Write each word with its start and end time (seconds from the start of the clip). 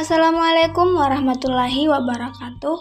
Assalamualaikum 0.00 0.96
warahmatullahi 0.96 1.84
wabarakatuh. 1.84 2.76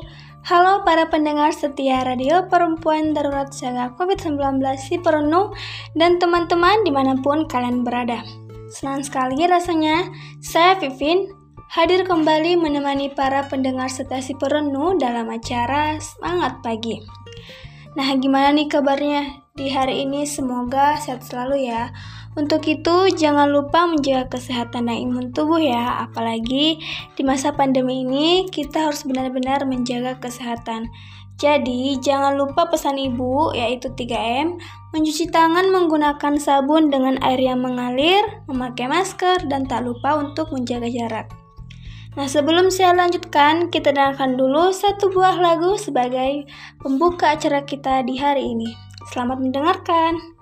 Halo 0.48 0.88
para 0.88 1.12
pendengar 1.12 1.52
setia 1.52 2.00
Radio 2.08 2.48
Perempuan 2.48 3.12
Darurat 3.12 3.52
Siaga 3.52 3.92
COVID-19 4.00 4.64
si 4.80 5.04
Perunu 5.04 5.52
dan 6.00 6.16
teman-teman 6.16 6.80
di 6.88 6.96
mana 6.96 7.20
pun 7.20 7.44
kalian 7.44 7.84
berada. 7.84 8.24
Senang 8.72 9.04
sekali 9.04 9.44
rasanya 9.52 10.08
saya 10.40 10.80
Vivin 10.80 11.28
hadir 11.76 12.08
kembali 12.08 12.56
menemani 12.56 13.12
para 13.12 13.44
pendengar 13.52 13.92
setia 13.92 14.24
si 14.24 14.32
Perunu 14.40 14.96
dalam 14.96 15.28
acara 15.28 16.00
Semangat 16.00 16.64
Pagi. 16.64 17.04
Nah, 18.00 18.16
gimana 18.16 18.56
nih 18.56 18.72
kabarnya 18.72 19.44
di 19.60 19.68
hari 19.68 20.08
ini? 20.08 20.24
Semoga 20.24 20.96
sehat 20.96 21.28
selalu 21.28 21.68
ya. 21.68 21.92
Untuk 22.38 22.62
itu, 22.70 23.10
jangan 23.18 23.50
lupa 23.50 23.90
menjaga 23.90 24.38
kesehatan 24.38 24.86
dan 24.86 24.98
imun 25.02 25.34
tubuh 25.34 25.58
ya. 25.58 26.06
Apalagi 26.06 26.78
di 27.18 27.22
masa 27.26 27.58
pandemi 27.58 28.06
ini, 28.06 28.46
kita 28.54 28.90
harus 28.90 29.02
benar-benar 29.02 29.66
menjaga 29.66 30.22
kesehatan. 30.22 30.90
Jadi, 31.40 31.98
jangan 32.04 32.36
lupa 32.36 32.68
pesan 32.68 33.00
ibu, 33.00 33.56
yaitu 33.56 33.90
3M, 33.96 34.60
mencuci 34.92 35.32
tangan 35.32 35.72
menggunakan 35.72 36.36
sabun 36.36 36.92
dengan 36.92 37.16
air 37.24 37.40
yang 37.40 37.64
mengalir, 37.64 38.22
memakai 38.46 38.92
masker, 38.92 39.48
dan 39.48 39.64
tak 39.64 39.88
lupa 39.88 40.20
untuk 40.20 40.52
menjaga 40.52 40.92
jarak. 40.92 41.32
Nah, 42.20 42.28
sebelum 42.28 42.68
saya 42.68 42.92
lanjutkan, 42.92 43.72
kita 43.72 43.96
dengarkan 43.96 44.36
dulu 44.36 44.76
satu 44.76 45.08
buah 45.08 45.40
lagu 45.40 45.80
sebagai 45.80 46.44
pembuka 46.84 47.40
acara 47.40 47.64
kita 47.64 48.04
di 48.04 48.20
hari 48.20 48.44
ini. 48.44 48.68
Selamat 49.16 49.40
mendengarkan. 49.40 50.39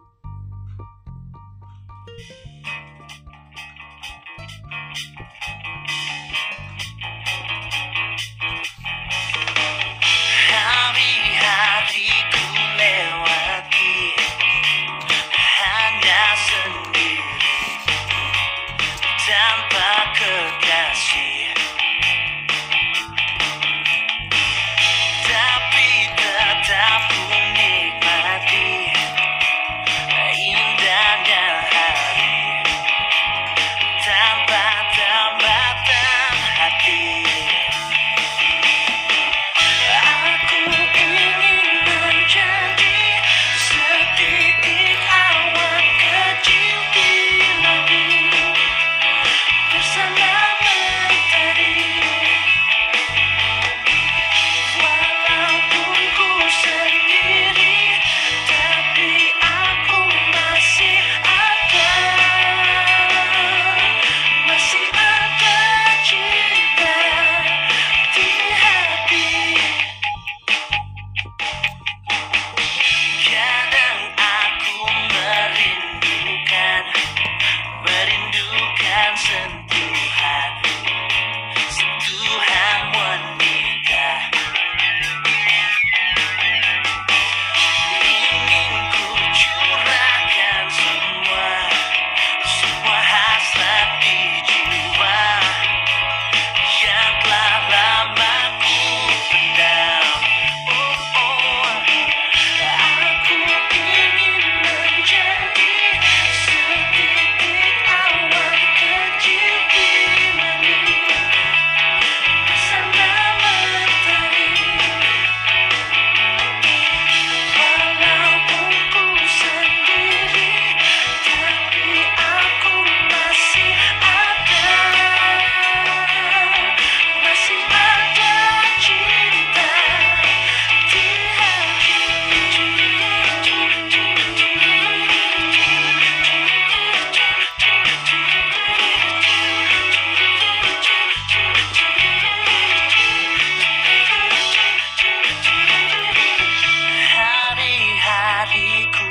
he 148.53 149.06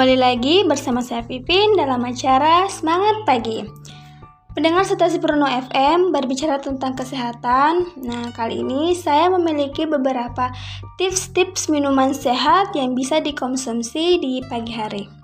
Kembali 0.00 0.16
lagi 0.16 0.64
bersama 0.64 1.04
saya 1.04 1.20
Pipin 1.20 1.76
dalam 1.76 2.00
acara 2.08 2.64
Semangat 2.72 3.20
Pagi. 3.28 3.68
Pendengar 4.56 4.88
stasi 4.88 5.20
Purno 5.20 5.44
FM 5.44 6.08
berbicara 6.08 6.56
tentang 6.56 6.96
kesehatan. 6.96 8.00
Nah, 8.00 8.32
kali 8.32 8.64
ini 8.64 8.96
saya 8.96 9.28
memiliki 9.28 9.84
beberapa 9.84 10.56
tips-tips 10.96 11.68
minuman 11.68 12.16
sehat 12.16 12.72
yang 12.72 12.96
bisa 12.96 13.20
dikonsumsi 13.20 14.16
di 14.24 14.40
pagi 14.48 14.72
hari. 14.72 15.19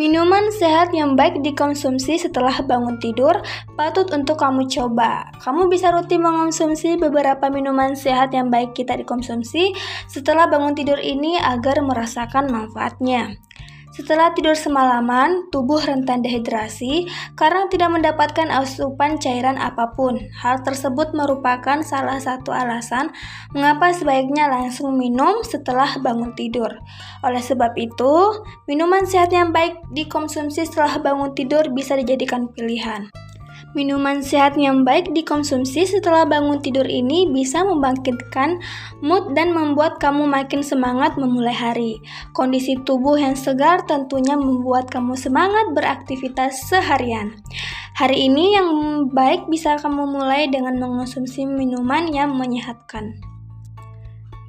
Minuman 0.00 0.48
sehat 0.48 0.96
yang 0.96 1.12
baik 1.12 1.44
dikonsumsi 1.44 2.16
setelah 2.16 2.64
bangun 2.64 2.96
tidur 3.04 3.36
patut 3.76 4.08
untuk 4.16 4.40
kamu 4.40 4.64
coba. 4.64 5.28
Kamu 5.44 5.68
bisa 5.68 5.92
rutin 5.92 6.24
mengonsumsi 6.24 6.96
beberapa 6.96 7.52
minuman 7.52 7.92
sehat 7.92 8.32
yang 8.32 8.48
baik 8.48 8.72
kita 8.72 8.96
dikonsumsi 8.96 9.76
setelah 10.08 10.48
bangun 10.48 10.72
tidur 10.72 10.96
ini 10.96 11.36
agar 11.36 11.84
merasakan 11.84 12.48
manfaatnya. 12.48 13.36
Setelah 13.90 14.30
tidur 14.38 14.54
semalaman, 14.54 15.50
tubuh 15.50 15.82
rentan 15.82 16.22
dehidrasi 16.22 17.10
karena 17.34 17.66
tidak 17.66 17.90
mendapatkan 17.90 18.46
asupan 18.46 19.18
cairan 19.18 19.58
apa 19.58 19.90
pun. 19.98 20.14
Hal 20.38 20.62
tersebut 20.62 21.10
merupakan 21.10 21.82
salah 21.82 22.22
satu 22.22 22.54
alasan 22.54 23.10
mengapa 23.50 23.90
sebaiknya 23.90 24.46
langsung 24.46 24.94
minum 24.94 25.42
setelah 25.42 25.98
bangun 25.98 26.30
tidur. 26.38 26.70
Oleh 27.26 27.42
sebab 27.42 27.74
itu, 27.74 28.46
minuman 28.70 29.10
sehat 29.10 29.34
yang 29.34 29.50
baik 29.50 29.82
dikonsumsi 29.90 30.70
setelah 30.70 31.02
bangun 31.02 31.34
tidur 31.34 31.66
bisa 31.74 31.98
dijadikan 31.98 32.46
pilihan. 32.54 33.10
Minuman 33.70 34.18
sehat 34.18 34.58
yang 34.58 34.82
baik 34.82 35.14
dikonsumsi 35.14 35.86
setelah 35.86 36.26
bangun 36.26 36.58
tidur 36.58 36.82
ini 36.90 37.30
bisa 37.30 37.62
membangkitkan 37.62 38.58
mood 38.98 39.30
dan 39.38 39.54
membuat 39.54 40.02
kamu 40.02 40.26
makin 40.26 40.66
semangat 40.66 41.14
memulai 41.14 41.54
hari. 41.54 42.02
Kondisi 42.34 42.74
tubuh 42.82 43.14
yang 43.14 43.38
segar 43.38 43.86
tentunya 43.86 44.34
membuat 44.34 44.90
kamu 44.90 45.14
semangat 45.14 45.70
beraktivitas 45.70 46.66
seharian. 46.66 47.38
Hari 47.94 48.26
ini 48.26 48.58
yang 48.58 48.68
baik 49.14 49.46
bisa 49.46 49.78
kamu 49.78 50.18
mulai 50.18 50.50
dengan 50.50 50.74
mengonsumsi 50.74 51.46
minuman 51.46 52.10
yang 52.10 52.34
menyehatkan. 52.34 53.22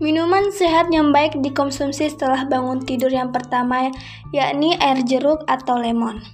Minuman 0.01 0.49
sehat 0.49 0.89
yang 0.89 1.13
baik 1.13 1.37
dikonsumsi 1.45 2.09
setelah 2.09 2.49
bangun 2.49 2.81
tidur 2.81 3.13
yang 3.13 3.29
pertama 3.29 3.93
yakni 4.33 4.73
air 4.81 5.05
jeruk 5.05 5.45
atau 5.45 5.77
lemon. 5.77 6.25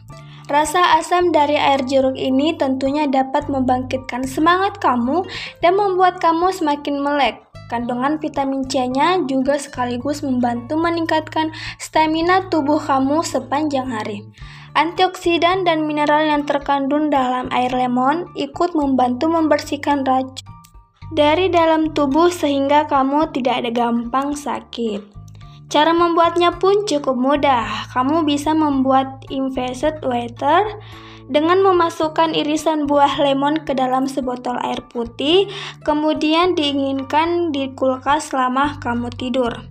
Rasa 0.48 0.96
asam 0.96 1.36
dari 1.36 1.60
air 1.60 1.84
jeruk 1.84 2.16
ini 2.16 2.56
tentunya 2.56 3.04
dapat 3.04 3.52
membangkitkan 3.52 4.24
semangat 4.24 4.80
kamu 4.80 5.28
dan 5.60 5.76
membuat 5.76 6.24
kamu 6.24 6.56
semakin 6.56 7.04
melek. 7.04 7.44
Kandungan 7.68 8.16
vitamin 8.16 8.64
C-nya 8.64 9.28
juga 9.28 9.60
sekaligus 9.60 10.24
membantu 10.24 10.80
meningkatkan 10.80 11.52
stamina 11.84 12.48
tubuh 12.48 12.80
kamu 12.80 13.28
sepanjang 13.28 13.92
hari. 13.92 14.24
Antioksidan 14.72 15.68
dan 15.68 15.84
mineral 15.84 16.24
yang 16.24 16.48
terkandung 16.48 17.12
dalam 17.12 17.52
air 17.52 17.76
lemon 17.76 18.32
ikut 18.40 18.72
membantu 18.72 19.28
membersihkan 19.28 20.08
racun 20.08 20.48
dari 21.12 21.52
dalam 21.52 21.92
tubuh 21.92 22.32
sehingga 22.32 22.88
kamu 22.88 23.36
tidak 23.36 23.68
ada 23.68 23.72
gampang 23.72 24.32
sakit. 24.32 25.18
Cara 25.68 25.92
membuatnya 25.92 26.56
pun 26.56 26.88
cukup 26.88 27.19
mudah. 27.19 27.92
Kamu 27.92 28.24
bisa 28.24 28.56
membuat 28.56 29.28
infused 29.28 30.00
water 30.00 30.80
dengan 31.28 31.60
memasukkan 31.60 32.31
irisan 32.31 32.88
buah 32.88 33.19
lemon 33.19 33.68
ke 33.68 33.75
dalam 33.75 34.08
sebotol 34.08 34.56
air 34.64 34.80
putih, 34.88 35.52
kemudian 35.84 36.56
diinginkan 36.56 37.52
di 37.52 37.75
kulkas 37.75 38.31
selama 38.31 38.80
kamu 38.80 39.12
tidur. 39.12 39.68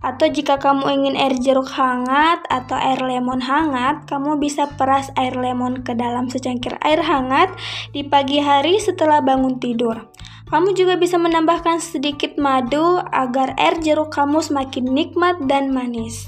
Atau 0.00 0.32
jika 0.32 0.56
kamu 0.56 0.88
ingin 0.92 1.14
air 1.16 1.36
jeruk 1.36 1.68
hangat 1.76 2.44
atau 2.48 2.76
air 2.76 3.00
lemon 3.00 3.40
hangat, 3.44 4.08
kamu 4.08 4.40
bisa 4.40 4.68
peras 4.76 5.12
air 5.16 5.36
lemon 5.36 5.84
ke 5.84 5.92
dalam 5.92 6.28
secangkir 6.28 6.76
air 6.80 7.04
hangat 7.04 7.52
di 7.92 8.04
pagi 8.04 8.40
hari 8.40 8.80
setelah 8.80 9.20
bangun 9.20 9.60
tidur. 9.60 10.08
Kamu 10.50 10.74
juga 10.74 10.98
bisa 10.98 11.14
menambahkan 11.14 11.78
sedikit 11.78 12.34
madu 12.34 12.98
agar 13.14 13.54
air 13.54 13.78
jeruk 13.78 14.10
kamu 14.10 14.42
semakin 14.42 14.82
nikmat 14.90 15.38
dan 15.46 15.70
manis. 15.70 16.26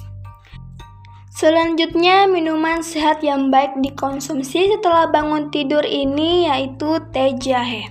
Selanjutnya, 1.34 2.30
minuman 2.30 2.86
sehat 2.86 3.26
yang 3.26 3.50
baik 3.50 3.74
dikonsumsi 3.82 4.78
setelah 4.78 5.10
bangun 5.10 5.50
tidur 5.50 5.82
ini 5.82 6.46
yaitu 6.46 7.02
teh 7.10 7.34
jahe. 7.34 7.90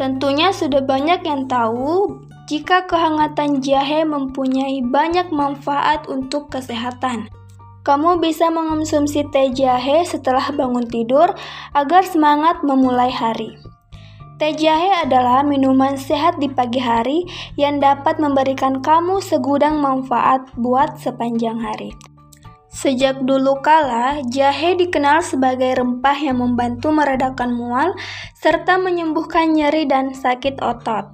Tentunya 0.00 0.48
sudah 0.48 0.80
banyak 0.80 1.20
yang 1.28 1.44
tahu 1.44 2.24
jika 2.48 2.88
kehangatan 2.88 3.60
jahe 3.60 4.00
mempunyai 4.08 4.80
banyak 4.80 5.28
manfaat 5.28 6.08
untuk 6.08 6.48
kesehatan. 6.48 7.28
Kamu 7.84 8.16
bisa 8.16 8.48
mengonsumsi 8.48 9.28
teh 9.28 9.52
jahe 9.52 10.08
setelah 10.08 10.48
bangun 10.48 10.88
tidur 10.88 11.36
agar 11.76 12.00
semangat 12.00 12.64
memulai 12.64 13.12
hari. 13.12 13.60
Teh 14.40 14.56
jahe 14.56 15.04
adalah 15.04 15.44
minuman 15.44 16.00
sehat 16.00 16.40
di 16.40 16.48
pagi 16.48 16.80
hari 16.80 17.28
yang 17.60 17.76
dapat 17.76 18.16
memberikan 18.16 18.80
kamu 18.80 19.20
segudang 19.20 19.84
manfaat 19.84 20.48
buat 20.56 20.96
sepanjang 20.96 21.60
hari. 21.60 21.92
Sejak 22.72 23.20
dulu 23.28 23.60
kala, 23.60 24.24
jahe 24.32 24.80
dikenal 24.80 25.20
sebagai 25.20 25.76
rempah 25.76 26.16
yang 26.16 26.40
membantu 26.40 26.88
meredakan 26.88 27.52
mual 27.52 27.92
serta 28.32 28.80
menyembuhkan 28.80 29.52
nyeri 29.52 29.84
dan 29.84 30.16
sakit 30.16 30.56
otot. 30.64 31.12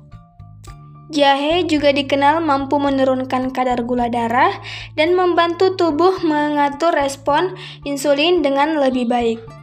Jahe 1.10 1.66
juga 1.66 1.90
dikenal 1.90 2.38
mampu 2.38 2.78
menurunkan 2.78 3.50
kadar 3.50 3.82
gula 3.82 4.06
darah 4.06 4.54
dan 4.94 5.18
membantu 5.18 5.74
tubuh 5.74 6.14
mengatur 6.22 6.94
respon 6.94 7.58
insulin 7.82 8.46
dengan 8.46 8.78
lebih 8.78 9.10
baik. 9.10 9.55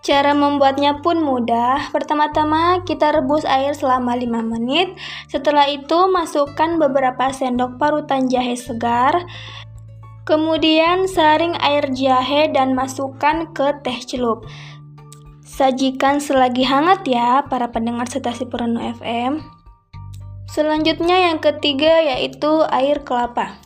Cara 0.00 0.32
membuatnya 0.32 1.04
pun 1.04 1.20
mudah. 1.20 1.92
Pertama-tama 1.92 2.80
kita 2.88 3.12
rebus 3.12 3.44
air 3.44 3.76
selama 3.76 4.16
5 4.16 4.40
menit. 4.40 4.96
Setelah 5.28 5.68
itu 5.68 6.08
masukkan 6.08 6.80
beberapa 6.80 7.28
sendok 7.28 7.76
parutan 7.76 8.32
jahe 8.32 8.56
segar. 8.56 9.28
Kemudian 10.24 11.04
saring 11.04 11.52
air 11.60 11.84
jahe 11.92 12.48
dan 12.48 12.72
masukkan 12.72 13.52
ke 13.52 13.76
teh 13.84 14.00
celup. 14.00 14.48
Sajikan 15.44 16.22
selagi 16.22 16.64
hangat 16.64 17.04
ya 17.04 17.44
para 17.44 17.68
pendengar 17.68 18.08
stasi 18.08 18.48
Purno 18.48 18.80
FM. 18.80 19.44
Selanjutnya 20.48 21.28
yang 21.28 21.44
ketiga 21.44 22.00
yaitu 22.00 22.64
air 22.72 23.04
kelapa. 23.04 23.60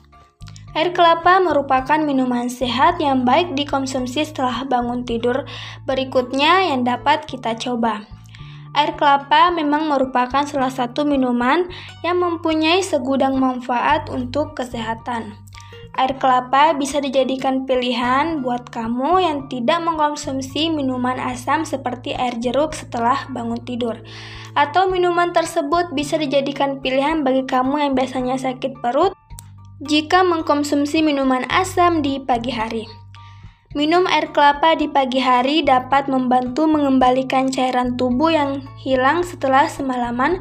Air 0.75 0.91
kelapa 0.91 1.38
merupakan 1.38 2.03
minuman 2.03 2.50
sehat 2.50 2.99
yang 2.99 3.23
baik 3.23 3.55
dikonsumsi 3.55 4.26
setelah 4.26 4.67
bangun 4.67 5.06
tidur. 5.06 5.47
Berikutnya 5.87 6.67
yang 6.67 6.82
dapat 6.82 7.31
kita 7.31 7.55
coba. 7.55 8.03
Air 8.75 8.98
kelapa 8.98 9.55
memang 9.55 9.87
merupakan 9.87 10.43
salah 10.43 10.75
satu 10.75 11.06
minuman 11.06 11.70
yang 12.03 12.19
mempunyai 12.19 12.82
segudang 12.82 13.39
manfaat 13.39 14.10
untuk 14.10 14.58
kesehatan. 14.58 15.39
Air 15.94 16.19
kelapa 16.19 16.75
bisa 16.75 16.98
dijadikan 16.98 17.70
pilihan 17.70 18.43
buat 18.43 18.67
kamu 18.67 19.22
yang 19.22 19.39
tidak 19.46 19.79
mengkonsumsi 19.79 20.75
minuman 20.75 21.22
asam 21.22 21.63
seperti 21.63 22.19
air 22.19 22.34
jeruk 22.43 22.75
setelah 22.75 23.31
bangun 23.31 23.63
tidur. 23.63 24.03
Atau 24.58 24.91
minuman 24.91 25.31
tersebut 25.31 25.94
bisa 25.94 26.19
dijadikan 26.19 26.82
pilihan 26.82 27.22
bagi 27.22 27.46
kamu 27.46 27.79
yang 27.79 27.93
biasanya 27.94 28.34
sakit 28.43 28.82
perut 28.82 29.15
jika 29.82 30.22
mengkonsumsi 30.22 31.02
minuman 31.02 31.43
asam 31.50 31.98
di 31.98 32.22
pagi 32.22 32.54
hari. 32.54 32.86
Minum 33.74 34.06
air 34.06 34.31
kelapa 34.31 34.78
di 34.78 34.86
pagi 34.86 35.19
hari 35.19 35.66
dapat 35.66 36.06
membantu 36.06 36.70
mengembalikan 36.70 37.50
cairan 37.50 37.98
tubuh 37.98 38.31
yang 38.31 38.62
hilang 38.78 39.26
setelah 39.26 39.66
semalaman 39.66 40.38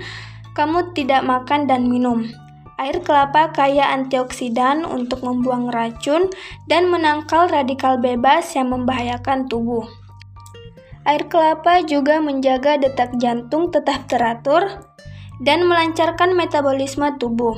kamu 0.54 0.94
tidak 0.94 1.26
makan 1.26 1.66
dan 1.66 1.90
minum. 1.90 2.30
Air 2.78 3.02
kelapa 3.02 3.50
kaya 3.50 3.90
antioksidan 3.90 4.86
untuk 4.86 5.26
membuang 5.26 5.74
racun 5.74 6.30
dan 6.70 6.94
menangkal 6.94 7.50
radikal 7.50 7.98
bebas 7.98 8.54
yang 8.54 8.70
membahayakan 8.70 9.50
tubuh. 9.50 9.90
Air 11.10 11.26
kelapa 11.26 11.82
juga 11.82 12.22
menjaga 12.22 12.78
detak 12.78 13.18
jantung 13.18 13.74
tetap 13.74 14.06
teratur 14.06 14.86
dan 15.42 15.66
melancarkan 15.66 16.38
metabolisme 16.38 17.18
tubuh. 17.18 17.58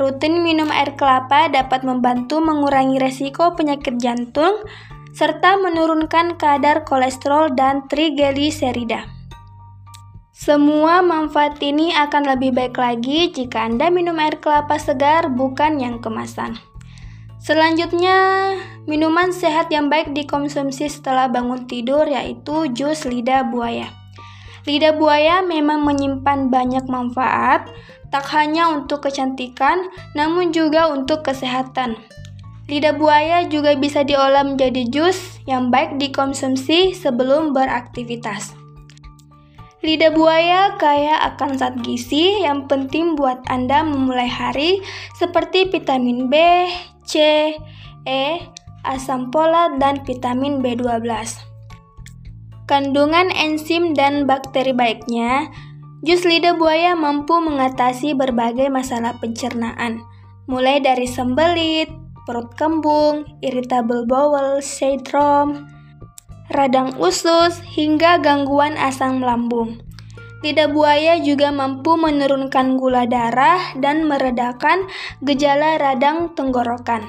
Rutin 0.00 0.40
minum 0.40 0.72
air 0.72 0.96
kelapa 0.96 1.52
dapat 1.52 1.84
membantu 1.84 2.40
mengurangi 2.40 2.96
resiko 2.96 3.52
penyakit 3.52 4.00
jantung 4.00 4.64
serta 5.12 5.60
menurunkan 5.60 6.40
kadar 6.40 6.88
kolesterol 6.88 7.52
dan 7.52 7.84
trigliserida. 7.92 9.04
Semua 10.32 11.04
manfaat 11.04 11.60
ini 11.60 11.92
akan 11.92 12.34
lebih 12.34 12.56
baik 12.56 12.74
lagi 12.74 13.30
jika 13.30 13.68
Anda 13.68 13.92
minum 13.92 14.16
air 14.18 14.40
kelapa 14.40 14.80
segar 14.80 15.30
bukan 15.30 15.78
yang 15.78 16.00
kemasan. 16.00 16.56
Selanjutnya, 17.38 18.54
minuman 18.88 19.30
sehat 19.30 19.68
yang 19.68 19.92
baik 19.92 20.16
dikonsumsi 20.16 20.88
setelah 20.88 21.28
bangun 21.28 21.68
tidur 21.68 22.08
yaitu 22.08 22.70
jus 22.72 23.04
lidah 23.04 23.46
buaya. 23.46 24.01
Lidah 24.62 24.94
buaya 24.94 25.42
memang 25.42 25.82
menyimpan 25.82 26.46
banyak 26.46 26.86
manfaat, 26.86 27.66
tak 28.14 28.28
hanya 28.30 28.70
untuk 28.70 29.08
kecantikan, 29.08 29.90
namun 30.14 30.54
juga 30.54 30.86
untuk 30.92 31.26
kesehatan. 31.26 31.98
Lidah 32.70 32.94
buaya 32.94 33.42
juga 33.50 33.74
bisa 33.74 34.06
diolah 34.06 34.46
menjadi 34.46 34.86
jus 34.86 35.42
yang 35.50 35.74
baik 35.74 35.98
dikonsumsi 35.98 36.94
sebelum 36.94 37.50
beraktivitas. 37.50 38.54
Lidah 39.82 40.14
buaya 40.14 40.78
kaya 40.78 41.18
akan 41.34 41.58
zat 41.58 41.74
gizi 41.82 42.46
yang 42.46 42.70
penting 42.70 43.18
buat 43.18 43.42
Anda 43.50 43.82
memulai 43.82 44.30
hari 44.30 44.78
seperti 45.18 45.74
vitamin 45.74 46.30
B, 46.30 46.38
C, 47.02 47.18
E, 48.06 48.24
asam 48.86 49.34
folat, 49.34 49.82
dan 49.82 50.06
vitamin 50.06 50.62
B12. 50.62 51.02
Kandungan 52.72 53.28
enzim 53.36 53.92
dan 53.92 54.24
bakteri 54.24 54.72
baiknya, 54.72 55.52
jus 56.00 56.24
lidah 56.24 56.56
buaya 56.56 56.96
mampu 56.96 57.36
mengatasi 57.36 58.16
berbagai 58.16 58.72
masalah 58.72 59.12
pencernaan, 59.20 60.00
mulai 60.48 60.80
dari 60.80 61.04
sembelit, 61.04 61.92
perut 62.24 62.48
kembung, 62.56 63.28
irritable 63.44 64.08
bowel 64.08 64.64
syndrome, 64.64 65.68
radang 66.48 66.96
usus, 66.96 67.60
hingga 67.60 68.16
gangguan 68.24 68.72
asam 68.80 69.20
lambung. 69.20 69.76
Lidah 70.40 70.72
buaya 70.72 71.20
juga 71.20 71.52
mampu 71.52 72.00
menurunkan 72.00 72.80
gula 72.80 73.04
darah 73.04 73.76
dan 73.84 74.08
meredakan 74.08 74.88
gejala 75.20 75.76
radang 75.76 76.32
tenggorokan. 76.32 77.04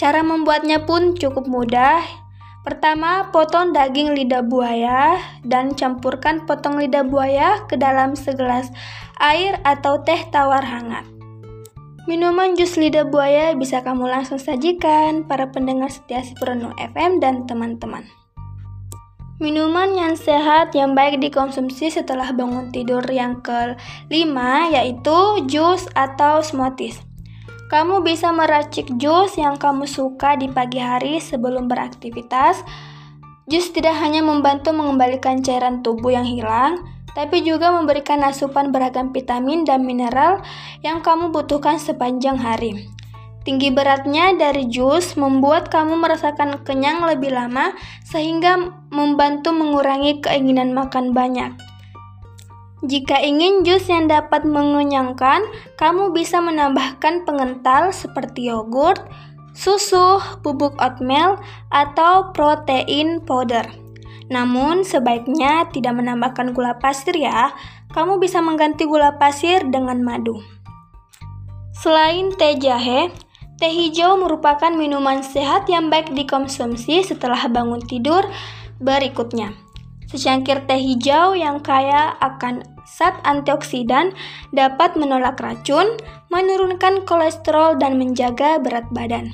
Cara 0.00 0.24
membuatnya 0.24 0.88
pun 0.88 1.12
cukup 1.20 1.44
mudah. 1.44 2.00
Pertama, 2.60 3.32
potong 3.32 3.72
daging 3.72 4.12
lidah 4.12 4.44
buaya 4.44 5.16
dan 5.40 5.72
campurkan 5.72 6.44
potong 6.44 6.76
lidah 6.76 7.08
buaya 7.08 7.64
ke 7.64 7.80
dalam 7.80 8.12
segelas 8.12 8.68
air 9.16 9.56
atau 9.64 10.04
teh 10.04 10.28
tawar 10.28 10.60
hangat. 10.60 11.08
Minuman 12.04 12.56
jus 12.56 12.76
lidah 12.76 13.08
buaya 13.08 13.56
bisa 13.56 13.80
kamu 13.80 14.08
langsung 14.08 14.36
sajikan 14.36 15.24
para 15.24 15.48
pendengar 15.48 15.88
setia 15.88 16.20
si 16.20 16.36
FM 16.36 17.20
dan 17.20 17.48
teman-teman. 17.48 18.04
Minuman 19.40 19.96
yang 19.96 20.20
sehat 20.20 20.76
yang 20.76 20.92
baik 20.92 21.16
dikonsumsi 21.16 21.88
setelah 21.88 22.28
bangun 22.36 22.68
tidur 22.68 23.00
yang 23.08 23.40
kelima 23.40 24.68
yaitu 24.68 25.48
jus 25.48 25.88
atau 25.96 26.44
smoothies. 26.44 27.00
Kamu 27.70 28.02
bisa 28.02 28.34
meracik 28.34 28.90
jus 28.98 29.38
yang 29.38 29.54
kamu 29.54 29.86
suka 29.86 30.34
di 30.34 30.50
pagi 30.50 30.82
hari 30.82 31.22
sebelum 31.22 31.70
beraktivitas. 31.70 32.66
Jus 33.46 33.70
tidak 33.70 33.94
hanya 34.02 34.26
membantu 34.26 34.74
mengembalikan 34.74 35.38
cairan 35.38 35.78
tubuh 35.78 36.10
yang 36.10 36.26
hilang, 36.26 36.82
tapi 37.14 37.46
juga 37.46 37.70
memberikan 37.70 38.26
asupan 38.26 38.74
beragam 38.74 39.14
vitamin 39.14 39.62
dan 39.62 39.86
mineral 39.86 40.42
yang 40.82 40.98
kamu 40.98 41.30
butuhkan 41.30 41.78
sepanjang 41.78 42.42
hari. 42.42 42.90
Tinggi 43.46 43.70
beratnya 43.70 44.34
dari 44.34 44.66
jus 44.66 45.14
membuat 45.14 45.70
kamu 45.70 45.94
merasakan 45.94 46.66
kenyang 46.66 47.06
lebih 47.06 47.30
lama 47.30 47.70
sehingga 48.02 48.58
membantu 48.90 49.54
mengurangi 49.54 50.18
keinginan 50.18 50.74
makan 50.74 51.14
banyak. 51.14 51.69
Jika 52.80 53.20
ingin 53.20 53.60
jus 53.60 53.84
yang 53.92 54.08
dapat 54.08 54.48
mengenyangkan, 54.48 55.44
kamu 55.76 56.16
bisa 56.16 56.40
menambahkan 56.40 57.28
pengental 57.28 57.92
seperti 57.92 58.48
yogurt, 58.48 59.04
susu, 59.52 60.16
bubuk 60.40 60.72
oatmeal, 60.80 61.36
atau 61.68 62.32
protein 62.32 63.20
powder. 63.20 63.68
Namun, 64.32 64.80
sebaiknya 64.86 65.68
tidak 65.68 66.00
menambahkan 66.00 66.56
gula 66.56 66.80
pasir 66.80 67.12
ya. 67.12 67.52
Kamu 67.92 68.16
bisa 68.16 68.40
mengganti 68.40 68.88
gula 68.88 69.20
pasir 69.20 69.60
dengan 69.68 70.00
madu. 70.00 70.40
Selain 71.76 72.32
teh 72.32 72.56
jahe, 72.56 73.12
Teh 73.60 73.68
hijau 73.68 74.16
merupakan 74.16 74.72
minuman 74.72 75.20
sehat 75.20 75.68
yang 75.68 75.92
baik 75.92 76.16
dikonsumsi 76.16 77.04
setelah 77.04 77.44
bangun 77.44 77.84
tidur 77.84 78.24
berikutnya. 78.80 79.52
Secangkir 80.10 80.66
teh 80.66 80.82
hijau 80.82 81.38
yang 81.38 81.62
kaya 81.62 82.18
akan 82.18 82.66
zat 82.82 83.14
antioksidan 83.22 84.10
dapat 84.50 84.98
menolak 84.98 85.38
racun, 85.38 85.94
menurunkan 86.34 87.06
kolesterol, 87.06 87.78
dan 87.78 87.94
menjaga 87.94 88.58
berat 88.58 88.90
badan. 88.90 89.30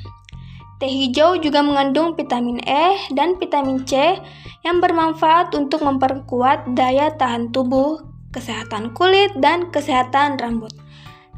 Teh 0.77 0.93
hijau 0.93 1.41
juga 1.41 1.65
mengandung 1.65 2.13
vitamin 2.13 2.61
E 2.61 3.09
dan 3.17 3.41
vitamin 3.41 3.81
C 3.89 4.21
yang 4.61 4.77
bermanfaat 4.77 5.57
untuk 5.57 5.81
memperkuat 5.81 6.77
daya 6.77 7.09
tahan 7.17 7.49
tubuh, 7.49 8.05
kesehatan 8.29 8.93
kulit, 8.93 9.33
dan 9.41 9.73
kesehatan 9.73 10.37
rambut. 10.37 10.69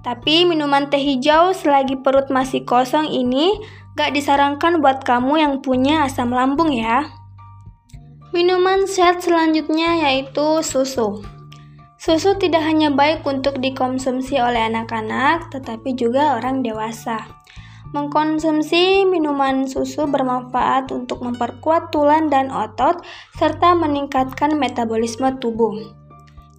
Tapi 0.04 0.44
minuman 0.44 0.92
teh 0.92 1.00
hijau 1.00 1.56
selagi 1.56 2.04
perut 2.04 2.28
masih 2.28 2.68
kosong 2.68 3.08
ini 3.08 3.56
gak 3.96 4.12
disarankan 4.12 4.84
buat 4.84 5.08
kamu 5.08 5.40
yang 5.40 5.54
punya 5.64 6.04
asam 6.08 6.36
lambung 6.36 6.76
ya. 6.76 7.19
Minuman 8.30 8.86
sehat 8.86 9.26
selanjutnya 9.26 10.06
yaitu 10.06 10.62
susu. 10.62 11.26
Susu 11.98 12.38
tidak 12.38 12.62
hanya 12.62 12.94
baik 12.94 13.26
untuk 13.26 13.58
dikonsumsi 13.58 14.38
oleh 14.38 14.70
anak-anak, 14.70 15.50
tetapi 15.50 15.98
juga 15.98 16.38
orang 16.38 16.62
dewasa. 16.62 17.26
Mengkonsumsi 17.90 19.02
minuman 19.10 19.66
susu 19.66 20.06
bermanfaat 20.06 20.94
untuk 20.94 21.26
memperkuat 21.26 21.90
tulang 21.90 22.30
dan 22.30 22.54
otot, 22.54 23.02
serta 23.42 23.74
meningkatkan 23.74 24.62
metabolisme 24.62 25.34
tubuh. 25.42 25.90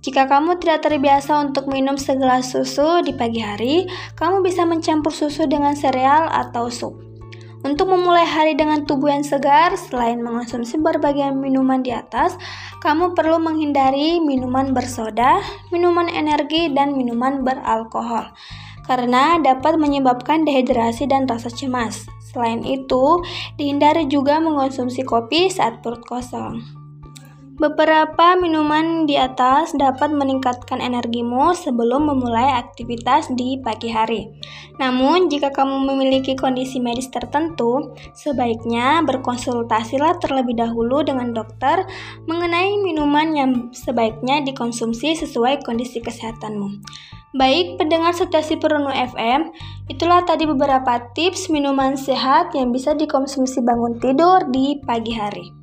Jika 0.03 0.27
kamu 0.27 0.59
tidak 0.59 0.91
terbiasa 0.91 1.39
untuk 1.39 1.71
minum 1.71 1.95
segelas 1.95 2.50
susu 2.50 2.99
di 3.07 3.15
pagi 3.15 3.47
hari, 3.47 3.87
kamu 4.19 4.43
bisa 4.43 4.67
mencampur 4.67 5.15
susu 5.15 5.47
dengan 5.47 5.79
sereal 5.79 6.27
atau 6.35 6.67
sup. 6.67 7.10
Untuk 7.61 7.93
memulai 7.93 8.25
hari 8.25 8.57
dengan 8.57 8.88
tubuh 8.88 9.12
yang 9.12 9.21
segar, 9.21 9.76
selain 9.76 10.25
mengonsumsi 10.25 10.81
berbagai 10.81 11.29
minuman 11.37 11.85
di 11.85 11.93
atas, 11.93 12.40
kamu 12.81 13.12
perlu 13.12 13.37
menghindari 13.37 14.17
minuman 14.17 14.73
bersoda, 14.73 15.45
minuman 15.69 16.09
energi, 16.09 16.73
dan 16.73 16.97
minuman 16.97 17.45
beralkohol 17.45 18.33
karena 18.90 19.38
dapat 19.38 19.79
menyebabkan 19.79 20.43
dehidrasi 20.43 21.07
dan 21.07 21.23
rasa 21.31 21.47
cemas. 21.47 22.11
Selain 22.19 22.67
itu, 22.67 23.23
dihindari 23.55 24.11
juga 24.11 24.43
mengonsumsi 24.43 25.07
kopi 25.07 25.47
saat 25.47 25.79
perut 25.79 26.02
kosong. 26.02 26.80
Beberapa 27.61 28.40
minuman 28.40 29.05
di 29.05 29.21
atas 29.21 29.76
dapat 29.76 30.09
meningkatkan 30.17 30.81
energimu 30.81 31.52
sebelum 31.52 32.09
memulai 32.09 32.57
aktivitas 32.57 33.29
di 33.37 33.61
pagi 33.61 33.93
hari. 33.93 34.33
Namun, 34.81 35.29
jika 35.29 35.52
kamu 35.52 35.93
memiliki 35.93 36.33
kondisi 36.40 36.81
medis 36.81 37.12
tertentu, 37.12 37.93
sebaiknya 38.17 39.05
berkonsultasilah 39.05 40.25
terlebih 40.25 40.57
dahulu 40.57 41.05
dengan 41.05 41.37
dokter 41.37 41.85
mengenai 42.25 42.81
minuman 42.81 43.29
yang 43.37 43.52
sebaiknya 43.76 44.40
dikonsumsi 44.40 45.21
sesuai 45.21 45.61
kondisi 45.61 46.00
kesehatanmu. 46.00 46.81
Baik, 47.37 47.76
pendengar 47.76 48.17
setasi 48.17 48.57
Perunu 48.57 48.88
FM, 48.88 49.52
itulah 49.93 50.25
tadi 50.25 50.49
beberapa 50.49 51.12
tips 51.12 51.52
minuman 51.52 51.93
sehat 51.93 52.57
yang 52.57 52.73
bisa 52.73 52.97
dikonsumsi 52.97 53.61
bangun 53.61 54.00
tidur 54.00 54.49
di 54.49 54.81
pagi 54.81 55.12
hari. 55.12 55.60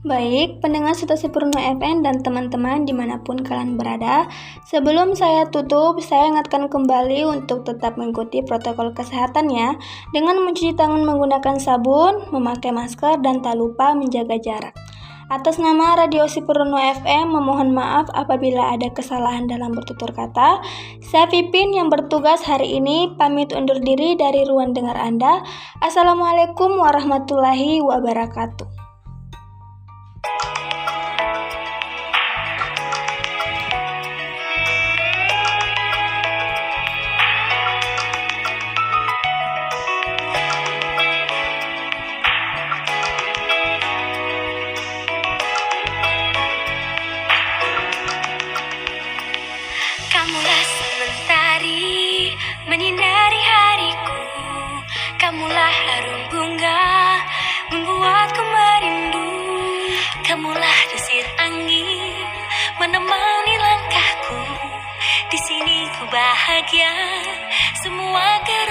Baik, 0.00 0.64
pendengar 0.64 0.96
situasi 0.96 1.28
Purno 1.28 1.60
FN 1.60 2.00
dan 2.00 2.24
teman-teman 2.24 2.88
di 2.88 2.96
mana 2.96 3.20
pun 3.20 3.36
kalian 3.36 3.76
berada, 3.76 4.24
sebelum 4.64 5.12
saya 5.12 5.44
tutup, 5.52 6.00
saya 6.00 6.24
ingatkan 6.24 6.72
kembali 6.72 7.28
untuk 7.28 7.68
tetap 7.68 8.00
mengikuti 8.00 8.40
protokol 8.40 8.96
kesehatan 8.96 9.52
ya, 9.52 9.76
dengan 10.16 10.40
mencuci 10.40 10.72
tangan 10.72 11.04
menggunakan 11.04 11.60
sabun, 11.60 12.32
memakai 12.32 12.72
masker, 12.72 13.20
dan 13.20 13.44
tak 13.44 13.60
lupa 13.60 13.92
menjaga 13.92 14.40
jarak. 14.40 14.72
Atas 15.28 15.60
nama 15.60 15.92
Radio 16.00 16.24
Sipurno 16.24 16.80
FM 16.80 17.36
memohon 17.36 17.76
maaf 17.76 18.08
apabila 18.16 18.72
ada 18.72 18.88
kesalahan 18.96 19.52
dalam 19.52 19.76
bertutur 19.76 20.16
kata. 20.16 20.64
Saya 21.04 21.28
Pipin 21.28 21.76
yang 21.76 21.92
bertugas 21.92 22.40
hari 22.48 22.80
ini 22.80 23.12
pamit 23.20 23.52
undur 23.52 23.76
diri 23.76 24.16
dari 24.16 24.48
ruang 24.48 24.72
dengar 24.72 24.96
Anda. 24.96 25.44
Assalamualaikum 25.84 26.80
warahmatullahi 26.80 27.84
wabarakatuh. 27.84 28.79
Bahagia. 66.10 66.92
Semua 67.80 68.42
karena 68.42 68.69